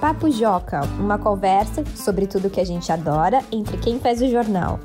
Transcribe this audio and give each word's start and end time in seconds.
Papo 0.00 0.30
Joca, 0.30 0.82
uma 1.00 1.18
conversa 1.18 1.84
sobre 1.96 2.28
tudo 2.28 2.48
que 2.48 2.60
a 2.60 2.64
gente 2.64 2.92
adora 2.92 3.40
entre 3.50 3.76
quem 3.78 3.98
faz 3.98 4.22
o 4.22 4.28
jornal. 4.28 4.78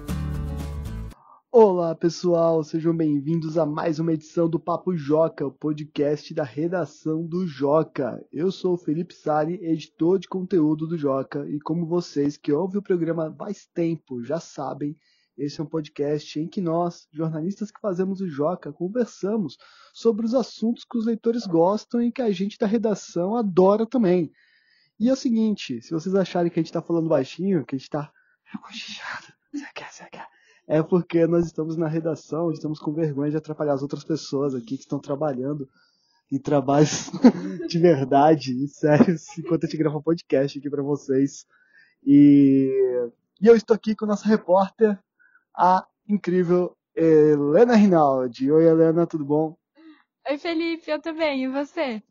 Olá 1.51 1.93
pessoal, 1.93 2.63
sejam 2.63 2.97
bem-vindos 2.97 3.55
a 3.55 3.63
mais 3.63 3.99
uma 3.99 4.13
edição 4.13 4.49
do 4.49 4.59
Papo 4.59 4.97
Joca, 4.97 5.45
o 5.45 5.51
podcast 5.51 6.33
da 6.33 6.43
redação 6.43 7.27
do 7.27 7.45
Joca. 7.45 8.25
Eu 8.31 8.51
sou 8.51 8.73
o 8.73 8.77
Felipe 8.77 9.13
Sali, 9.13 9.63
editor 9.63 10.17
de 10.17 10.27
conteúdo 10.27 10.87
do 10.87 10.97
Joca, 10.97 11.47
e 11.47 11.59
como 11.59 11.85
vocês 11.85 12.35
que 12.35 12.51
ouvem 12.51 12.79
o 12.79 12.83
programa 12.83 13.27
há 13.27 13.29
mais 13.29 13.67
tempo 13.67 14.23
já 14.23 14.39
sabem, 14.39 14.97
esse 15.37 15.61
é 15.61 15.63
um 15.63 15.67
podcast 15.67 16.39
em 16.39 16.47
que 16.47 16.59
nós, 16.59 17.07
jornalistas 17.11 17.69
que 17.69 17.79
fazemos 17.79 18.19
o 18.19 18.27
Joca, 18.27 18.73
conversamos 18.73 19.57
sobre 19.93 20.25
os 20.25 20.33
assuntos 20.33 20.83
que 20.83 20.97
os 20.97 21.05
leitores 21.05 21.45
gostam 21.45 22.01
e 22.01 22.11
que 22.11 22.21
a 22.21 22.31
gente 22.31 22.57
da 22.57 22.65
redação 22.65 23.35
adora 23.35 23.85
também. 23.85 24.31
E 25.03 25.09
é 25.09 25.11
o 25.11 25.17
seguinte, 25.17 25.81
se 25.81 25.91
vocês 25.91 26.15
acharem 26.15 26.49
que 26.49 26.57
a 26.57 26.61
gente 26.61 26.69
está 26.69 26.81
falando 26.81 27.09
baixinho, 27.09 27.65
que 27.65 27.75
a 27.75 27.77
gente 27.77 27.87
está 27.87 28.09
é 30.65 30.81
porque 30.81 31.27
nós 31.27 31.45
estamos 31.45 31.75
na 31.75 31.89
redação, 31.89 32.49
estamos 32.53 32.79
com 32.79 32.93
vergonha 32.93 33.29
de 33.29 33.35
atrapalhar 33.35 33.73
as 33.73 33.81
outras 33.81 34.05
pessoas 34.05 34.55
aqui 34.55 34.77
que 34.77 34.83
estão 34.83 34.99
trabalhando 34.99 35.67
em 36.31 36.39
trabalhos 36.39 37.11
de 37.67 37.79
verdade 37.79 38.65
sérios 38.69 39.25
enquanto 39.37 39.65
a 39.65 39.67
gente 39.67 39.77
grava 39.77 39.97
um 39.97 40.01
podcast 40.01 40.57
aqui 40.57 40.69
para 40.69 40.81
vocês. 40.81 41.45
E, 42.01 43.09
e 43.41 43.47
eu 43.47 43.57
estou 43.57 43.75
aqui 43.75 43.93
com 43.97 44.05
a 44.05 44.07
nossa 44.07 44.25
repórter, 44.25 44.97
a 45.53 45.85
incrível 46.07 46.77
Helena 46.95 47.75
Rinaldi. 47.75 48.49
Oi, 48.49 48.65
Helena, 48.65 49.05
tudo 49.05 49.25
bom? 49.25 49.57
Oi, 50.29 50.37
Felipe, 50.37 50.89
eu 50.89 51.01
tô 51.01 51.13
bem, 51.13 51.43
e 51.43 51.47
você? 51.49 52.01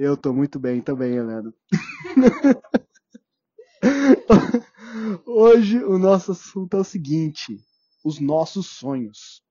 Eu 0.00 0.16
tô 0.16 0.32
muito 0.32 0.60
bem 0.60 0.80
também, 0.80 1.16
Helena. 1.16 1.52
Hoje 5.26 5.82
o 5.82 5.98
nosso 5.98 6.30
assunto 6.30 6.76
é 6.76 6.80
o 6.80 6.84
seguinte: 6.84 7.58
os 8.04 8.20
nossos 8.20 8.68
sonhos. 8.68 9.42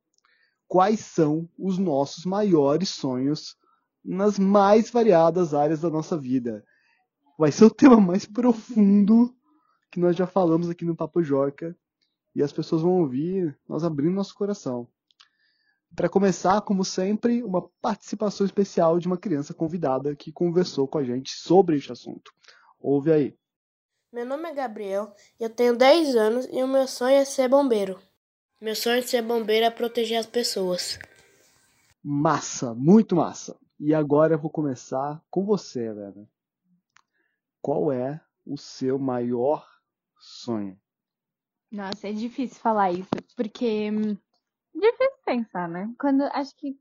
Quais 0.65 1.01
são 1.01 1.49
os 1.59 1.77
nossos 1.77 2.23
maiores 2.23 2.87
sonhos 2.87 3.57
nas 4.01 4.39
mais 4.39 4.89
variadas 4.89 5.53
áreas 5.53 5.81
da 5.81 5.89
nossa 5.89 6.17
vida? 6.17 6.63
Vai 7.37 7.51
ser 7.51 7.65
o 7.65 7.69
tema 7.69 7.99
mais 7.99 8.25
profundo 8.25 9.35
que 9.91 9.99
nós 9.99 10.15
já 10.15 10.25
falamos 10.25 10.69
aqui 10.69 10.85
no 10.85 10.95
Papo 10.95 11.21
Joca 11.21 11.77
e 12.33 12.41
as 12.41 12.53
pessoas 12.53 12.81
vão 12.81 13.01
ouvir 13.01 13.59
nós 13.67 13.83
abrindo 13.83 14.15
nosso 14.15 14.33
coração. 14.33 14.87
Para 15.95 16.09
começar, 16.09 16.61
como 16.61 16.85
sempre, 16.85 17.43
uma 17.43 17.67
participação 17.81 18.45
especial 18.45 18.99
de 18.99 19.07
uma 19.07 19.17
criança 19.17 19.53
convidada 19.53 20.15
que 20.15 20.31
conversou 20.31 20.87
com 20.87 20.97
a 20.97 21.03
gente 21.03 21.31
sobre 21.31 21.77
este 21.77 21.91
assunto. 21.91 22.31
Ouve 22.79 23.11
aí. 23.11 23.37
Meu 24.11 24.25
nome 24.25 24.49
é 24.49 24.53
Gabriel, 24.53 25.13
eu 25.39 25.49
tenho 25.49 25.75
10 25.75 26.15
anos 26.15 26.47
e 26.51 26.63
o 26.63 26.67
meu 26.67 26.87
sonho 26.87 27.15
é 27.15 27.25
ser 27.25 27.49
bombeiro. 27.49 27.99
Meu 28.59 28.75
sonho 28.75 29.01
de 29.01 29.09
ser 29.09 29.21
bombeiro 29.21 29.65
é 29.65 29.69
proteger 29.69 30.17
as 30.17 30.25
pessoas. 30.25 30.97
Massa, 32.01 32.73
muito 32.73 33.15
massa. 33.15 33.59
E 33.79 33.93
agora 33.93 34.33
eu 34.33 34.39
vou 34.39 34.49
começar 34.49 35.21
com 35.29 35.45
você, 35.45 35.87
Helena. 35.87 36.27
Qual 37.61 37.91
é 37.91 38.19
o 38.45 38.57
seu 38.57 38.97
maior 38.97 39.67
sonho? 40.17 40.79
Nossa, 41.71 42.07
é 42.07 42.13
difícil 42.13 42.59
falar 42.59 42.91
isso, 42.91 43.09
porque. 43.35 43.91
Hum, 43.91 44.17
difícil 44.73 45.16
pensar, 45.27 45.67
né? 45.67 45.93
Quando. 45.99 46.23
Acho 46.31 46.55
que. 46.55 46.75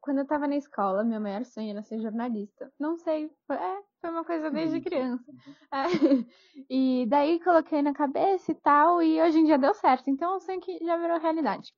Quando 0.00 0.18
eu 0.18 0.26
tava 0.26 0.48
na 0.48 0.56
escola, 0.56 1.04
meu 1.04 1.20
maior 1.20 1.44
sonho 1.44 1.70
era 1.70 1.82
ser 1.82 2.00
jornalista. 2.00 2.72
Não 2.76 2.96
sei, 2.96 3.30
foi, 3.46 3.54
é, 3.54 3.82
foi 4.00 4.10
uma 4.10 4.24
coisa 4.24 4.50
desde 4.50 4.80
criança. 4.80 5.24
É, 5.72 5.84
e 6.68 7.06
daí 7.08 7.38
coloquei 7.38 7.82
na 7.82 7.94
cabeça 7.94 8.50
e 8.50 8.54
tal, 8.56 9.00
e 9.00 9.22
hoje 9.22 9.38
em 9.38 9.44
dia 9.44 9.56
deu 9.56 9.72
certo. 9.74 10.10
Então 10.10 10.32
é 10.32 10.36
um 10.36 10.40
sonho 10.40 10.60
que 10.60 10.84
já 10.84 10.96
virou 10.96 11.20
realidade. 11.20 11.72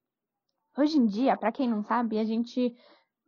Hoje 0.79 0.97
em 0.97 1.05
dia, 1.05 1.37
para 1.37 1.53
quem 1.53 1.69
não 1.69 1.83
sabe, 1.83 2.19
a 2.19 2.25
gente. 2.25 2.75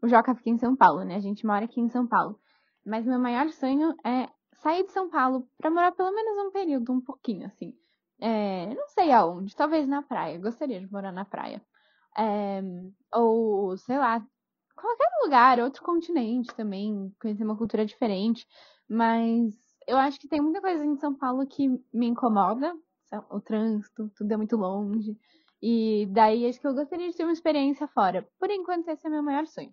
O 0.03 0.09
Joca 0.09 0.35
fica 0.35 0.51
em 0.51 0.59
São 0.59 0.75
Paulo, 0.75 1.05
né? 1.05 1.17
A 1.17 1.21
gente 1.21 1.45
mora 1.45 1.67
aqui 1.67 1.81
em 1.81 1.91
São 1.91 2.07
Paulo. 2.07 2.41
Mas 2.85 3.05
meu 3.05 3.19
maior 3.19 3.51
sonho 3.51 3.95
é 4.05 4.29
sair 4.63 4.85
de 4.85 4.93
São 4.93 5.11
Paulo 5.11 5.47
para 5.59 5.71
morar 5.71 5.93
pelo 5.93 6.13
menos 6.13 6.47
um 6.47 6.51
período, 6.51 6.93
um 6.93 7.01
pouquinho, 7.01 7.47
assim. 7.47 7.75
É, 8.19 8.75
não 8.75 8.89
sei 8.89 9.13
aonde, 9.13 9.55
talvez 9.55 9.87
na 9.87 10.03
praia. 10.03 10.39
Gostaria 10.39 10.81
de 10.81 10.91
morar 10.91 11.13
na 11.13 11.25
praia. 11.25 11.61
É, 12.19 12.63
ou, 13.13 13.77
sei 13.77 13.99
lá, 13.99 14.25
qualquer 14.75 15.09
lugar, 15.23 15.61
outro 15.61 15.83
continente 15.83 16.55
também, 16.55 17.15
conhecer 17.21 17.45
uma 17.45 17.57
cultura 17.57 17.85
diferente. 17.85 18.47
Mas 18.89 19.55
eu 19.87 19.97
acho 19.97 20.19
que 20.21 20.29
tem 20.29 20.41
muita 20.41 20.61
coisa 20.61 20.85
em 20.85 20.97
São 20.97 21.15
Paulo 21.15 21.47
que 21.47 21.69
me 21.93 22.07
incomoda. 22.07 22.75
O 23.31 23.41
trânsito, 23.41 24.11
tudo 24.17 24.33
é 24.33 24.37
muito 24.37 24.57
longe. 24.57 25.17
E 25.63 26.07
daí 26.11 26.47
acho 26.47 26.61
que 26.61 26.67
eu 26.67 26.75
gostaria 26.75 27.09
de 27.11 27.17
ter 27.17 27.25
uma 27.25 27.33
experiência 27.33 27.87
fora. 27.89 28.29
Por 28.39 28.51
enquanto, 28.51 28.89
esse 28.89 29.07
é 29.07 29.11
meu 29.11 29.23
maior 29.23 29.47
sonho. 29.47 29.73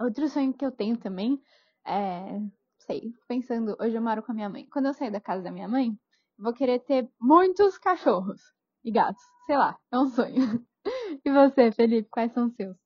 Outro 0.00 0.28
sonho 0.28 0.54
que 0.54 0.64
eu 0.64 0.72
tenho 0.72 0.96
também 0.96 1.40
é. 1.86 2.40
Sei, 2.78 3.12
pensando, 3.26 3.76
hoje 3.80 3.96
eu 3.96 4.02
moro 4.02 4.22
com 4.22 4.32
a 4.32 4.34
minha 4.34 4.48
mãe. 4.48 4.66
Quando 4.72 4.86
eu 4.86 4.94
sair 4.94 5.10
da 5.10 5.20
casa 5.20 5.42
da 5.42 5.50
minha 5.50 5.68
mãe, 5.68 5.98
vou 6.38 6.54
querer 6.54 6.78
ter 6.80 7.10
muitos 7.20 7.76
cachorros 7.76 8.40
e 8.84 8.90
gatos. 8.90 9.22
Sei 9.46 9.56
lá, 9.56 9.76
é 9.92 9.98
um 9.98 10.06
sonho. 10.08 10.36
E 11.24 11.30
você, 11.30 11.72
Felipe, 11.72 12.08
quais 12.10 12.32
são 12.32 12.46
os 12.46 12.54
seus? 12.54 12.76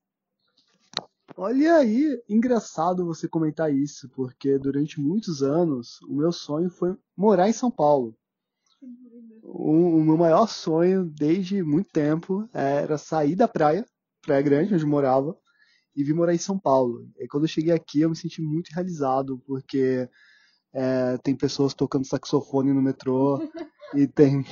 Olha 1.36 1.76
aí, 1.76 2.22
engraçado 2.28 3.06
você 3.06 3.26
comentar 3.26 3.72
isso, 3.72 4.08
porque 4.10 4.58
durante 4.58 5.00
muitos 5.00 5.42
anos 5.42 6.00
o 6.02 6.14
meu 6.14 6.30
sonho 6.30 6.68
foi 6.68 6.96
morar 7.16 7.48
em 7.48 7.52
São 7.52 7.70
Paulo. 7.70 8.14
O, 9.42 9.96
o 9.96 10.04
meu 10.04 10.16
maior 10.16 10.46
sonho 10.46 11.04
desde 11.04 11.62
muito 11.62 11.90
tempo 11.90 12.48
era 12.52 12.98
sair 12.98 13.34
da 13.34 13.48
praia, 13.48 13.86
Praia 14.20 14.42
Grande, 14.42 14.74
onde 14.74 14.84
eu 14.84 14.88
morava, 14.88 15.36
e 15.96 16.04
vir 16.04 16.14
morar 16.14 16.34
em 16.34 16.38
São 16.38 16.58
Paulo. 16.58 17.08
E 17.18 17.26
quando 17.28 17.44
eu 17.44 17.48
cheguei 17.48 17.72
aqui 17.72 18.00
eu 18.00 18.10
me 18.10 18.16
senti 18.16 18.42
muito 18.42 18.68
realizado, 18.68 19.42
porque 19.46 20.08
é, 20.72 21.18
tem 21.18 21.34
pessoas 21.34 21.74
tocando 21.74 22.06
saxofone 22.06 22.72
no 22.72 22.82
metrô 22.82 23.38
e 23.94 24.06
tem, 24.06 24.44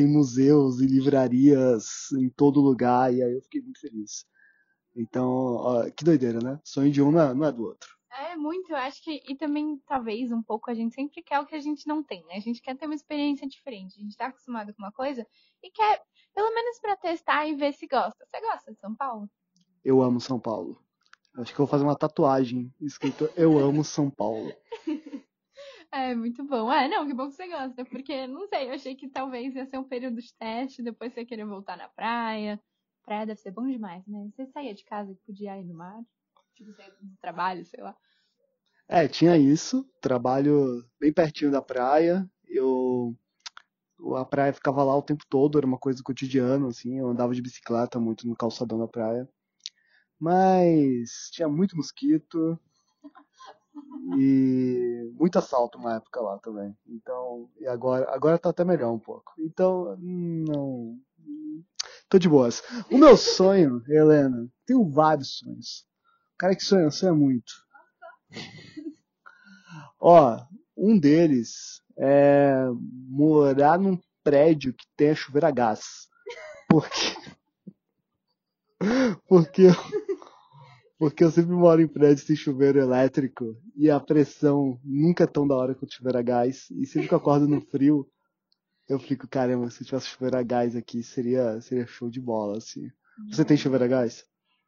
tem 0.00 0.08
museus 0.08 0.80
e 0.80 0.86
livrarias 0.86 2.10
em 2.12 2.30
todo 2.30 2.58
lugar 2.58 3.12
e 3.12 3.22
aí 3.22 3.34
eu 3.34 3.42
fiquei 3.42 3.60
muito 3.60 3.80
feliz. 3.80 4.24
Então, 4.96 5.28
ó, 5.28 5.90
que 5.90 6.02
doideira, 6.02 6.38
né? 6.40 6.58
Sonho 6.64 6.90
de 6.90 7.02
um 7.02 7.10
não 7.10 7.20
é, 7.20 7.34
não 7.34 7.46
é 7.46 7.52
do 7.52 7.64
outro. 7.64 7.90
É 8.10 8.34
muito, 8.34 8.70
eu 8.70 8.76
acho 8.76 9.04
que, 9.04 9.22
e 9.28 9.36
também, 9.36 9.78
talvez, 9.86 10.32
um 10.32 10.42
pouco, 10.42 10.70
a 10.70 10.74
gente 10.74 10.94
sempre 10.94 11.22
quer 11.22 11.38
o 11.38 11.46
que 11.46 11.54
a 11.54 11.60
gente 11.60 11.86
não 11.86 12.02
tem, 12.02 12.24
né? 12.24 12.36
A 12.36 12.40
gente 12.40 12.62
quer 12.62 12.76
ter 12.76 12.86
uma 12.86 12.94
experiência 12.94 13.46
diferente. 13.46 13.94
A 13.98 14.02
gente 14.02 14.16
tá 14.16 14.26
acostumado 14.26 14.72
com 14.72 14.82
uma 14.82 14.90
coisa 14.90 15.24
e 15.62 15.70
quer, 15.70 16.02
pelo 16.34 16.52
menos 16.54 16.80
para 16.80 16.96
testar 16.96 17.46
e 17.46 17.54
ver 17.54 17.74
se 17.74 17.86
gosta. 17.86 18.24
Você 18.24 18.40
gosta 18.40 18.72
de 18.72 18.80
São 18.80 18.94
Paulo? 18.94 19.28
Eu 19.84 20.02
amo 20.02 20.18
São 20.18 20.40
Paulo. 20.40 20.82
Acho 21.34 21.54
que 21.54 21.60
eu 21.60 21.66
vou 21.66 21.70
fazer 21.70 21.84
uma 21.84 21.96
tatuagem 21.96 22.72
escrito 22.80 23.30
Eu 23.36 23.58
amo 23.58 23.84
São 23.84 24.10
Paulo. 24.10 24.50
É, 25.92 26.14
muito 26.14 26.44
bom. 26.44 26.70
É, 26.72 26.88
não, 26.88 27.06
que 27.06 27.14
bom 27.14 27.28
que 27.28 27.34
você 27.34 27.48
gosta, 27.48 27.84
porque, 27.84 28.26
não 28.26 28.46
sei, 28.46 28.68
eu 28.68 28.74
achei 28.74 28.94
que 28.94 29.08
talvez 29.08 29.54
ia 29.54 29.66
ser 29.66 29.78
um 29.78 29.84
período 29.84 30.20
de 30.20 30.32
teste, 30.34 30.82
depois 30.82 31.12
você 31.12 31.20
ia 31.20 31.26
querer 31.26 31.44
voltar 31.44 31.76
na 31.76 31.88
praia. 31.88 32.60
Praia 33.04 33.26
deve 33.26 33.40
ser 33.40 33.50
bom 33.50 33.66
demais, 33.66 34.06
né? 34.06 34.28
Você 34.30 34.46
saía 34.46 34.72
de 34.72 34.84
casa 34.84 35.10
e 35.10 35.16
podia 35.26 35.58
ir 35.58 35.64
no 35.64 35.74
mar, 35.74 36.00
tipo, 36.54 36.72
sair 36.74 36.92
do 37.00 37.16
trabalho, 37.20 37.64
sei 37.64 37.82
lá. 37.82 37.96
É, 38.88 39.08
tinha 39.08 39.36
isso, 39.36 39.84
trabalho 40.00 40.84
bem 40.98 41.12
pertinho 41.12 41.50
da 41.50 41.62
praia, 41.62 42.28
eu... 42.46 43.16
A 44.16 44.24
praia 44.24 44.52
ficava 44.52 44.82
lá 44.82 44.96
o 44.96 45.02
tempo 45.02 45.24
todo, 45.28 45.58
era 45.58 45.66
uma 45.66 45.78
coisa 45.78 46.02
cotidiana, 46.02 46.68
assim, 46.68 46.98
eu 46.98 47.08
andava 47.08 47.34
de 47.34 47.42
bicicleta 47.42 48.00
muito 48.00 48.26
no 48.26 48.34
calçadão 48.34 48.78
da 48.78 48.88
praia. 48.88 49.28
Mas 50.18 51.30
tinha 51.32 51.48
muito 51.48 51.76
mosquito, 51.76 52.58
e 54.18 54.49
muito 55.20 55.38
assalto 55.38 55.76
uma 55.76 55.96
época 55.96 56.18
lá 56.22 56.38
também. 56.38 56.74
Então, 56.88 57.50
e 57.60 57.66
agora, 57.66 58.10
agora 58.10 58.38
tá 58.38 58.48
até 58.48 58.64
melhor 58.64 58.90
um 58.90 58.98
pouco. 58.98 59.34
Então, 59.38 59.94
não. 59.98 60.98
Tô 62.08 62.18
de 62.18 62.26
boas. 62.26 62.62
O 62.90 62.96
meu 62.96 63.18
sonho, 63.18 63.82
Helena, 63.86 64.48
tenho 64.64 64.88
vários 64.90 65.38
sonhos. 65.38 65.86
O 66.34 66.38
cara 66.38 66.56
que 66.56 66.64
sonha, 66.64 66.90
sonha 66.90 67.12
muito. 67.12 67.52
Ó, 70.00 70.40
um 70.74 70.98
deles 70.98 71.82
é 71.98 72.64
morar 73.06 73.78
num 73.78 74.00
prédio 74.24 74.72
que 74.72 74.86
tenha 74.96 75.14
chuveiro 75.14 75.46
a 75.46 75.50
gás. 75.50 76.08
Porque. 76.66 77.14
Porque 79.28 79.66
porque 81.00 81.24
eu 81.24 81.32
sempre 81.32 81.52
moro 81.56 81.82
em 81.82 81.88
prédio 81.88 82.26
sem 82.26 82.36
chuveiro 82.36 82.78
elétrico 82.78 83.56
e 83.76 83.90
a 83.90 83.98
pressão 83.98 84.78
nunca 84.84 85.24
é 85.24 85.28
tão 85.28 85.48
da 85.48 85.56
hora 85.56 85.74
quanto 85.74 85.94
chuveiro 85.94 86.18
a 86.18 86.22
gás. 86.22 86.70
E 86.72 86.86
sempre 86.86 87.08
que 87.08 87.14
eu 87.14 87.18
acordo 87.18 87.48
no 87.48 87.60
frio, 87.62 88.06
eu 88.88 88.98
fico, 89.00 89.28
caramba, 89.28 89.70
se 89.70 89.84
tivesse 89.84 90.08
chuveiro 90.08 90.38
a 90.38 90.42
gás 90.44 90.76
aqui, 90.76 91.02
seria, 91.02 91.60
seria 91.62 91.86
show 91.86 92.10
de 92.10 92.20
bola, 92.20 92.58
assim. 92.58 92.90
Você 93.30 93.44
tem 93.44 93.56
chuveiro 93.56 93.84
a 93.84 93.88
gás? 93.88 94.26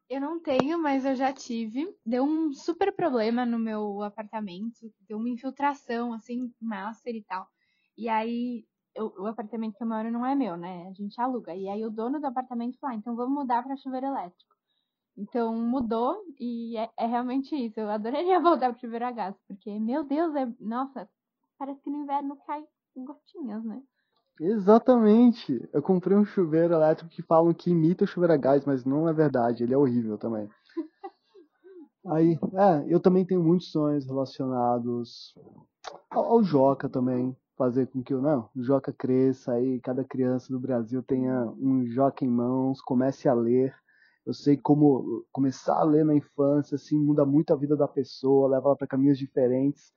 Eu 0.08 0.20
não 0.20 0.40
tenho, 0.40 0.78
mas 0.80 1.04
eu 1.04 1.14
já 1.16 1.32
tive. 1.32 1.94
Deu 2.06 2.24
um 2.24 2.52
super 2.52 2.94
problema 2.94 3.46
no 3.46 3.58
meu 3.58 4.02
apartamento. 4.02 4.92
Deu 5.08 5.18
uma 5.18 5.28
infiltração, 5.30 6.12
assim, 6.12 6.52
master 6.60 7.14
e 7.16 7.22
tal. 7.24 7.48
E 7.96 8.08
aí, 8.08 8.66
eu- 8.94 9.14
o 9.18 9.26
apartamento 9.26 9.76
que 9.76 9.84
eu 9.84 9.88
moro 9.88 10.10
não 10.10 10.26
é 10.26 10.34
meu, 10.34 10.56
né? 10.56 10.88
A 10.88 10.92
gente 10.94 11.20
aluga. 11.20 11.54
E 11.56 11.68
aí, 11.68 11.84
o 11.84 11.90
dono 11.90 12.20
do 12.20 12.26
apartamento 12.26 12.78
falou: 12.78 12.94
ah, 12.94 12.98
então 12.98 13.16
vamos 13.16 13.34
mudar 13.34 13.62
para 13.62 13.76
chuveiro 13.76 14.06
elétrico. 14.06 14.54
Então, 15.16 15.54
mudou 15.54 16.16
e 16.40 16.76
é, 16.76 16.90
é 16.98 17.06
realmente 17.06 17.54
isso. 17.54 17.78
Eu 17.78 17.90
adoraria 17.90 18.40
voltar 18.40 18.74
pro 18.74 19.14
gás, 19.14 19.36
porque, 19.46 19.78
meu 19.78 20.04
Deus, 20.04 20.34
é. 20.34 20.50
Nossa, 20.58 21.08
parece 21.58 21.80
que 21.82 21.90
no 21.90 22.02
inverno 22.02 22.36
cai 22.46 22.64
gotinhas, 22.96 23.64
né? 23.64 23.82
Exatamente. 24.40 25.68
Eu 25.72 25.82
comprei 25.82 26.16
um 26.16 26.24
chuveiro 26.24 26.74
elétrico 26.74 27.10
que 27.10 27.22
falam 27.22 27.52
que 27.52 27.70
imita 27.70 28.04
o 28.04 28.06
chuveiro 28.06 28.32
a 28.32 28.36
gás, 28.36 28.64
mas 28.64 28.84
não 28.84 29.08
é 29.08 29.12
verdade. 29.12 29.62
Ele 29.62 29.74
é 29.74 29.78
horrível 29.78 30.16
também. 30.16 30.48
Aí, 32.06 32.38
é, 32.54 32.84
eu 32.92 32.98
também 32.98 33.24
tenho 33.24 33.42
muitos 33.42 33.70
sonhos 33.70 34.06
relacionados 34.06 35.34
ao, 36.10 36.24
ao 36.24 36.42
Joca 36.42 36.88
também. 36.88 37.36
Fazer 37.56 37.86
com 37.86 38.02
que 38.02 38.14
o 38.14 38.20
não, 38.20 38.48
o 38.56 38.62
Joca 38.62 38.92
cresça 38.92 39.52
aí, 39.52 39.78
cada 39.80 40.02
criança 40.02 40.50
do 40.50 40.58
Brasil 40.58 41.02
tenha 41.02 41.44
um 41.60 41.86
Joca 41.86 42.24
em 42.24 42.28
mãos, 42.28 42.80
comece 42.80 43.28
a 43.28 43.34
ler. 43.34 43.72
Eu 44.24 44.32
sei 44.32 44.56
como 44.56 45.26
começar 45.32 45.74
a 45.74 45.84
ler 45.84 46.04
na 46.04 46.14
infância, 46.14 46.76
assim, 46.76 46.96
muda 46.96 47.24
muito 47.24 47.52
a 47.52 47.56
vida 47.56 47.76
da 47.76 47.88
pessoa, 47.88 48.48
leva 48.48 48.68
ela 48.68 48.76
para 48.76 48.86
caminhos 48.86 49.18
diferentes. 49.18 49.92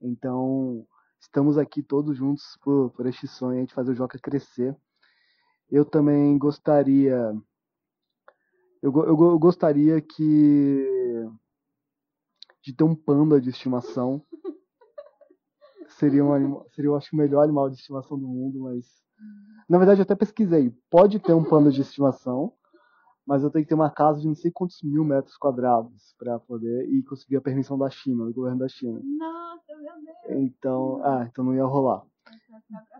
Então, 0.00 0.86
estamos 1.20 1.58
aqui 1.58 1.82
todos 1.82 2.16
juntos 2.16 2.56
por, 2.62 2.90
por 2.90 3.06
este 3.06 3.26
sonho 3.26 3.66
de 3.66 3.74
fazer 3.74 3.92
o 3.92 3.94
Joca 3.94 4.18
crescer. 4.18 4.76
Eu 5.70 5.84
também 5.84 6.38
gostaria. 6.38 7.34
Eu, 8.80 8.92
eu, 8.92 9.06
eu 9.06 9.38
gostaria 9.38 10.00
que. 10.00 11.28
de 12.62 12.72
ter 12.72 12.84
um 12.84 12.94
panda 12.94 13.40
de 13.40 13.50
estimação. 13.50 14.22
Seria 15.98 16.24
um 16.24 16.64
seria, 16.74 16.88
eu 16.90 16.96
acho, 16.96 17.14
o 17.14 17.18
melhor 17.18 17.42
animal 17.42 17.68
de 17.68 17.76
estimação 17.76 18.18
do 18.18 18.28
mundo, 18.28 18.60
mas. 18.60 18.86
Na 19.68 19.78
verdade, 19.78 20.00
eu 20.00 20.04
até 20.04 20.14
pesquisei. 20.14 20.70
Pode 20.90 21.18
ter 21.18 21.32
um 21.32 21.42
panda 21.42 21.70
de 21.70 21.80
estimação, 21.80 22.52
mas 23.26 23.42
eu 23.42 23.50
tenho 23.50 23.64
que 23.64 23.68
ter 23.68 23.74
uma 23.74 23.90
casa 23.90 24.20
de 24.20 24.26
não 24.26 24.34
sei 24.34 24.50
quantos 24.50 24.82
mil 24.82 25.04
metros 25.04 25.36
quadrados 25.36 26.14
para 26.18 26.38
poder 26.38 26.88
e 26.92 27.02
conseguir 27.02 27.36
a 27.36 27.40
permissão 27.40 27.78
da 27.78 27.88
China, 27.88 28.26
do 28.26 28.34
governo 28.34 28.58
da 28.58 28.68
China. 28.68 29.00
Nossa, 29.02 29.76
meu 29.76 29.94
Deus. 30.04 30.42
Então, 30.42 31.00
ah, 31.04 31.26
então 31.30 31.44
não 31.44 31.54
ia 31.54 31.64
rolar. 31.64 32.04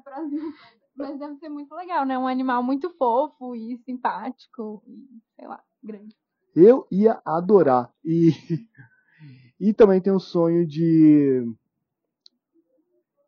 Próxima. 0.02 0.54
Mas 0.96 1.18
deve 1.18 1.36
ser 1.36 1.48
muito 1.48 1.74
legal, 1.74 2.06
né? 2.06 2.16
Um 2.16 2.28
animal 2.28 2.62
muito 2.62 2.88
fofo 2.90 3.54
e 3.56 3.76
simpático 3.78 4.82
e, 4.86 5.20
sei 5.34 5.48
lá, 5.48 5.62
grande. 5.82 6.16
Eu 6.54 6.86
ia 6.90 7.20
adorar. 7.24 7.92
E, 8.04 8.30
e 9.58 9.74
também 9.74 10.00
tenho 10.00 10.16
o 10.16 10.20
sonho 10.20 10.64
de, 10.64 11.44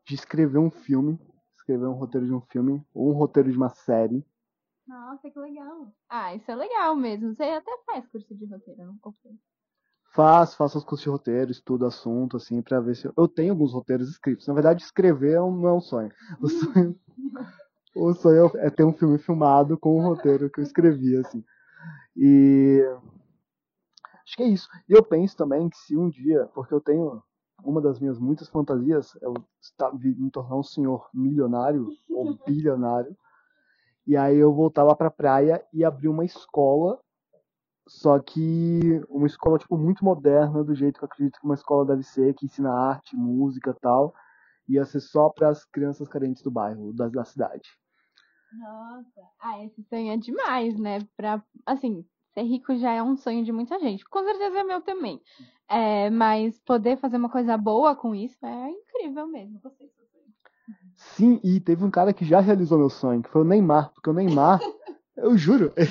de 0.05 0.15
escrever 0.15 0.59
um 0.59 0.71
filme, 0.71 1.19
escrever 1.57 1.87
um 1.87 1.95
roteiro 1.95 2.27
de 2.27 2.33
um 2.33 2.41
filme, 2.41 2.81
ou 2.95 3.11
um 3.11 3.15
roteiro 3.15 3.51
de 3.51 3.57
uma 3.57 3.71
série. 3.71 4.25
Nossa, 4.87 5.29
que 5.31 5.39
legal. 5.39 5.93
Ah, 6.09 6.35
isso 6.35 6.51
é 6.51 6.55
legal 6.55 6.95
mesmo. 6.95 7.35
Você 7.35 7.43
até 7.43 7.77
faz 7.85 8.07
curso 8.07 8.35
de 8.35 8.47
roteiro, 8.47 8.83
eu 8.83 8.87
não 8.87 8.99
confio. 8.99 9.37
Faço, 10.15 10.57
faço 10.57 10.79
os 10.79 10.85
cursos 10.85 11.03
de 11.03 11.11
roteiro, 11.11 11.51
estudo 11.51 11.85
assunto, 11.85 12.37
assim, 12.37 12.63
pra 12.63 12.81
ver 12.81 12.95
se. 12.95 13.07
Eu, 13.07 13.13
eu 13.17 13.29
tenho 13.29 13.53
alguns 13.53 13.73
roteiros 13.73 14.09
escritos. 14.09 14.47
Na 14.47 14.55
verdade, 14.55 14.83
escrever 14.83 15.33
é 15.33 15.41
não 15.41 15.67
é 15.67 15.73
um 15.73 15.81
sonho. 15.81 16.11
O 16.41 16.49
sonho, 16.49 16.99
o 17.95 18.15
sonho 18.15 18.51
é 18.55 18.71
ter 18.71 18.85
um 18.85 18.93
filme 18.93 19.19
filmado 19.19 19.77
com 19.77 19.99
um 19.99 20.03
roteiro 20.03 20.49
que 20.49 20.61
eu 20.61 20.65
escrevi, 20.65 21.17
assim. 21.17 21.45
E. 22.17 22.81
Acho 24.25 24.37
que 24.37 24.43
é 24.43 24.49
isso. 24.49 24.69
E 24.89 24.93
eu 24.93 25.03
penso 25.03 25.37
também 25.37 25.69
que 25.69 25.77
se 25.77 25.97
um 25.97 26.09
dia, 26.09 26.47
porque 26.55 26.73
eu 26.73 26.81
tenho. 26.81 27.23
Uma 27.65 27.81
das 27.81 27.99
minhas 27.99 28.19
muitas 28.19 28.51
fantasias 28.51 29.17
é 29.23 29.27
eu 29.27 29.35
me 30.03 30.31
tornar 30.31 30.57
um 30.57 30.63
senhor 30.63 31.09
milionário 31.13 31.89
ou 32.09 32.39
bilionário. 32.47 33.17
E 34.07 34.17
aí 34.17 34.37
eu 34.37 34.55
voltar 34.55 34.83
lá 34.85 34.95
pra 34.95 35.11
praia 35.11 35.65
e 35.73 35.85
abrir 35.85 36.09
uma 36.09 36.25
escola 36.25 37.01
só 37.89 38.19
que 38.19 39.01
uma 39.09 39.27
escola 39.27 39.59
tipo 39.59 39.79
muito 39.79 40.05
moderna, 40.05 40.65
do 40.65 40.75
jeito 40.75 40.99
que 40.99 41.05
eu 41.05 41.07
acredito 41.07 41.39
que 41.39 41.45
uma 41.45 41.55
escola 41.55 41.87
deve 41.87 42.03
ser, 42.03 42.35
que 42.35 42.45
ensina 42.45 42.73
arte, 42.73 43.15
música, 43.15 43.73
tal. 43.81 44.13
Ia 44.69 44.85
ser 44.85 45.01
só 45.01 45.31
para 45.31 45.51
as 45.51 45.65
crianças 45.65 46.09
carentes 46.09 46.43
do 46.43 46.51
bairro, 46.51 46.93
da, 46.93 47.09
da 47.09 47.25
cidade. 47.25 47.69
Nossa. 48.53 49.23
Ah, 49.39 49.63
esse 49.65 49.83
sonho 49.85 50.13
é 50.13 50.17
demais, 50.17 50.77
né? 50.77 50.99
Pra, 51.17 51.41
assim, 51.65 52.05
ser 52.35 52.43
rico 52.43 52.75
já 52.77 52.93
é 52.93 53.03
um 53.03 53.17
sonho 53.17 53.45
de 53.45 53.53
muita 53.53 53.79
gente. 53.79 54.05
Com 54.05 54.25
certeza 54.25 54.59
é 54.59 54.65
meu 54.65 54.81
também. 54.83 55.23
É, 55.69 56.11
mas 56.11 56.59
poder 56.61 56.97
fazer 56.97 57.17
uma 57.17 57.31
coisa 57.31 57.57
boa 57.57 57.95
com 57.95 58.15
isso 58.15 58.45
é 58.45 58.71
incrível 58.71 59.29
mesmo. 59.29 59.61
Sonho. 59.61 59.96
Sim, 60.97 61.39
e 61.45 61.61
teve 61.61 61.85
um 61.85 61.91
cara 61.91 62.13
que 62.13 62.25
já 62.25 62.41
realizou 62.41 62.79
meu 62.79 62.89
sonho, 62.89 63.23
que 63.23 63.29
foi 63.29 63.43
o 63.43 63.45
Neymar, 63.45 63.93
porque 63.93 64.09
o 64.09 64.15
Neymar, 64.15 64.61
eu 65.17 65.37
juro, 65.37 65.73
ele, 65.77 65.91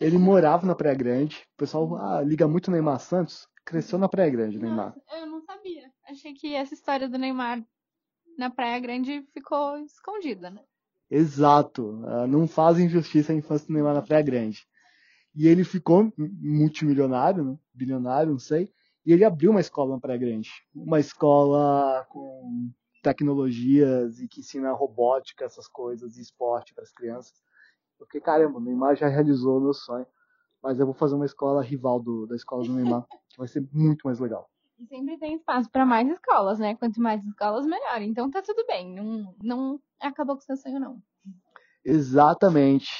ele 0.00 0.18
morava 0.18 0.64
na 0.64 0.74
Praia 0.74 0.94
Grande. 0.94 1.44
O 1.54 1.58
pessoal 1.58 1.96
ah, 1.96 2.22
liga 2.22 2.46
muito 2.46 2.68
o 2.68 2.70
Neymar 2.70 3.00
Santos, 3.00 3.48
cresceu 3.64 3.98
na 3.98 4.08
Praia 4.08 4.30
Grande, 4.30 4.58
Neymar. 4.58 4.94
Nossa, 4.94 5.20
eu 5.20 5.26
não 5.26 5.40
sabia. 5.40 5.90
Achei 6.08 6.32
que 6.32 6.54
essa 6.54 6.72
história 6.72 7.08
do 7.08 7.18
Neymar 7.18 7.64
na 8.38 8.48
Praia 8.48 8.78
Grande 8.78 9.26
ficou 9.34 9.76
escondida, 9.78 10.50
né? 10.50 10.62
Exato. 11.10 12.02
ah, 12.06 12.26
não 12.26 12.46
fazem 12.46 12.88
justiça 12.88 13.32
à 13.32 13.36
infância 13.36 13.66
do 13.66 13.72
Neymar 13.72 13.94
na 13.94 14.02
Praia 14.02 14.22
Grande. 14.22 14.66
E 15.34 15.48
ele 15.48 15.64
ficou 15.64 16.12
multimilionário, 16.16 17.44
né? 17.44 17.58
bilionário, 17.74 18.32
não 18.32 18.38
sei. 18.38 18.70
E 19.04 19.12
ele 19.12 19.24
abriu 19.24 19.50
uma 19.50 19.60
escola 19.60 19.94
na 19.94 20.00
Praia 20.00 20.18
Grande. 20.18 20.50
Uma 20.74 21.00
escola 21.00 22.06
com 22.08 22.70
tecnologias 23.02 24.20
e 24.20 24.28
que 24.28 24.40
ensina 24.40 24.72
robótica, 24.72 25.44
essas 25.44 25.66
coisas, 25.66 26.16
e 26.16 26.22
esporte 26.22 26.72
para 26.72 26.84
as 26.84 26.92
crianças. 26.92 27.34
Eu 27.98 28.06
fiquei, 28.06 28.20
caramba, 28.20 28.58
o 28.58 28.60
Neymar 28.60 28.96
já 28.96 29.08
realizou 29.08 29.58
o 29.58 29.60
meu 29.60 29.74
sonho. 29.74 30.06
Mas 30.62 30.78
eu 30.78 30.86
vou 30.86 30.94
fazer 30.94 31.16
uma 31.16 31.26
escola 31.26 31.60
rival 31.60 32.00
do, 32.00 32.26
da 32.26 32.36
escola 32.36 32.64
do 32.64 32.72
Neymar. 32.72 33.04
que 33.28 33.36
Vai 33.36 33.48
ser 33.48 33.66
muito 33.72 34.06
mais 34.06 34.20
legal. 34.20 34.48
E 34.78 34.86
sempre 34.86 35.18
tem 35.18 35.34
espaço 35.34 35.68
para 35.70 35.84
mais 35.84 36.08
escolas, 36.08 36.58
né? 36.58 36.76
Quanto 36.76 37.00
mais 37.00 37.24
escolas, 37.24 37.66
melhor. 37.66 38.00
Então 38.00 38.30
tá 38.30 38.40
tudo 38.42 38.64
bem. 38.66 38.94
Não, 38.94 39.34
não 39.42 39.80
acabou 40.00 40.36
com 40.36 40.42
seu 40.42 40.56
sonho, 40.56 40.78
não. 40.78 41.02
Exatamente. 41.84 42.90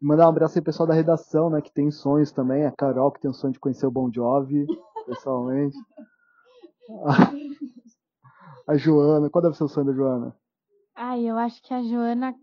E 0.00 0.06
mandar 0.06 0.26
um 0.26 0.30
abraço 0.30 0.58
aí 0.58 0.64
pessoal 0.64 0.86
da 0.86 0.94
redação, 0.94 1.50
né, 1.50 1.60
que 1.60 1.72
tem 1.72 1.90
sonhos 1.90 2.32
também. 2.32 2.66
A 2.66 2.72
Carol, 2.72 3.10
que 3.10 3.20
tem 3.20 3.30
o 3.30 3.34
sonho 3.34 3.52
de 3.52 3.60
conhecer 3.60 3.86
o 3.86 3.90
Bon 3.90 4.10
Jovi, 4.12 4.66
pessoalmente. 5.06 5.76
A, 8.72 8.76
Joana, 8.76 9.28
qual 9.30 9.42
deve 9.42 9.56
ser 9.56 9.64
o 9.64 9.68
sonho 9.68 9.86
da 9.86 9.92
Joana? 9.92 10.36
Ai, 10.94 11.24
eu 11.30 11.36
acho 11.38 11.62
que 11.62 11.74
a 11.74 11.82
Joana. 11.82 12.34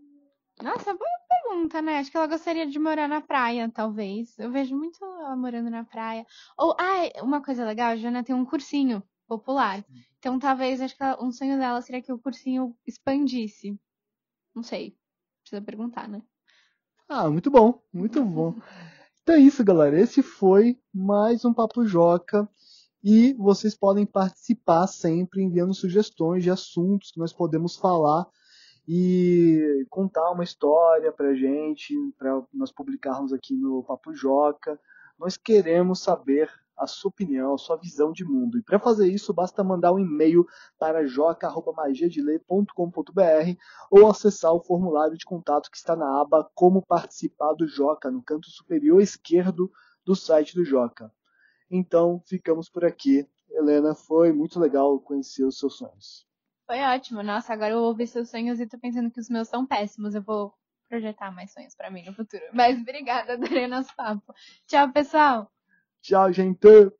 Nossa, 0.62 0.94
boa 0.94 1.10
pergunta, 1.28 1.82
né? 1.82 1.98
Acho 1.98 2.10
que 2.10 2.16
ela 2.16 2.26
gostaria 2.26 2.66
de 2.66 2.78
morar 2.78 3.08
na 3.08 3.20
praia, 3.20 3.70
talvez. 3.72 4.38
Eu 4.38 4.50
vejo 4.52 4.76
muito 4.76 5.04
ela 5.04 5.36
morando 5.36 5.70
na 5.70 5.84
praia. 5.84 6.26
Ou, 6.58 6.76
ai, 6.78 7.10
uma 7.22 7.42
coisa 7.42 7.64
legal, 7.64 7.92
a 7.92 7.96
Joana 7.96 8.22
tem 8.24 8.34
um 8.34 8.44
cursinho 8.44 9.02
popular. 9.26 9.84
Então, 10.18 10.38
talvez, 10.38 10.80
acho 10.80 10.96
que 10.96 11.02
ela- 11.02 11.22
um 11.22 11.32
sonho 11.32 11.58
dela 11.58 11.80
seria 11.82 12.02
que 12.02 12.12
o 12.12 12.18
cursinho 12.18 12.76
expandisse. 12.86 13.78
Não 14.54 14.62
sei. 14.62 14.96
Precisa 15.42 15.62
perguntar, 15.62 16.08
né? 16.08 16.22
Ah, 17.08 17.28
muito 17.28 17.50
bom, 17.50 17.82
muito 17.92 18.24
bom. 18.24 18.54
Então 19.22 19.34
é 19.34 19.40
isso, 19.40 19.62
galera. 19.64 20.00
Esse 20.00 20.22
foi 20.22 20.78
mais 20.92 21.44
um 21.44 21.52
Papo 21.54 21.86
Joca. 21.86 22.48
E 23.02 23.32
vocês 23.34 23.74
podem 23.74 24.04
participar 24.04 24.86
sempre 24.86 25.42
enviando 25.42 25.72
sugestões 25.72 26.44
de 26.44 26.50
assuntos 26.50 27.10
que 27.10 27.18
nós 27.18 27.32
podemos 27.32 27.76
falar 27.76 28.28
e 28.86 29.86
contar 29.88 30.30
uma 30.32 30.44
história 30.44 31.10
pra 31.10 31.34
gente, 31.34 31.94
para 32.18 32.42
nós 32.52 32.70
publicarmos 32.70 33.32
aqui 33.32 33.56
no 33.56 33.82
Papo 33.84 34.12
Joca. 34.12 34.78
Nós 35.18 35.38
queremos 35.38 36.00
saber 36.00 36.50
a 36.76 36.86
sua 36.86 37.08
opinião, 37.08 37.54
a 37.54 37.58
sua 37.58 37.76
visão 37.76 38.12
de 38.12 38.24
mundo. 38.24 38.58
E 38.58 38.62
para 38.62 38.78
fazer 38.78 39.08
isso, 39.08 39.32
basta 39.32 39.64
mandar 39.64 39.92
um 39.92 39.98
e-mail 39.98 40.46
para 40.78 41.06
joca.magiadelei.com.br 41.06 43.56
ou 43.90 44.10
acessar 44.10 44.52
o 44.52 44.62
formulário 44.62 45.16
de 45.16 45.24
contato 45.24 45.70
que 45.70 45.76
está 45.76 45.96
na 45.96 46.20
aba 46.20 46.50
Como 46.54 46.84
Participar 46.84 47.54
do 47.54 47.66
Joca, 47.66 48.10
no 48.10 48.22
canto 48.22 48.50
superior 48.50 49.00
esquerdo 49.00 49.70
do 50.04 50.14
site 50.14 50.54
do 50.54 50.64
Joca. 50.64 51.10
Então, 51.70 52.20
ficamos 52.26 52.68
por 52.68 52.84
aqui. 52.84 53.26
Helena, 53.50 53.94
foi 53.94 54.32
muito 54.32 54.58
legal 54.58 54.98
conhecer 55.00 55.44
os 55.44 55.58
seus 55.58 55.76
sonhos. 55.76 56.26
Foi 56.66 56.80
ótimo. 56.82 57.22
Nossa, 57.22 57.52
agora 57.52 57.72
eu 57.72 57.80
ouvi 57.80 58.06
seus 58.06 58.30
sonhos 58.30 58.60
e 58.60 58.66
tô 58.66 58.78
pensando 58.78 59.10
que 59.10 59.20
os 59.20 59.28
meus 59.28 59.48
são 59.48 59.66
péssimos. 59.66 60.14
Eu 60.14 60.22
vou 60.22 60.54
projetar 60.88 61.30
mais 61.30 61.52
sonhos 61.52 61.74
pra 61.74 61.90
mim 61.90 62.04
no 62.04 62.12
futuro. 62.12 62.42
Mas 62.52 62.80
obrigada, 62.80 63.34
adorei 63.34 63.66
nosso 63.66 63.94
papo. 63.96 64.34
Tchau, 64.66 64.92
pessoal! 64.92 65.50
Tchau, 66.02 66.32
gente! 66.32 66.92